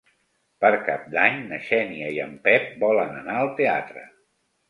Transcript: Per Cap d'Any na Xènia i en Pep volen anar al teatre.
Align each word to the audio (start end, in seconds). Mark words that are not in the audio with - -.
Per 0.63 0.69
Cap 0.85 1.03
d'Any 1.15 1.35
na 1.51 1.59
Xènia 1.67 2.09
i 2.15 2.17
en 2.25 2.33
Pep 2.47 2.67
volen 2.87 3.13
anar 3.21 3.37
al 3.43 3.51
teatre. 3.61 4.07